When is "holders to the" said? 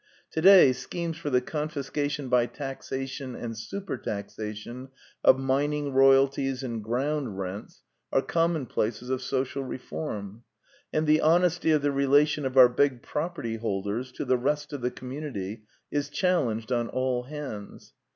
13.57-14.37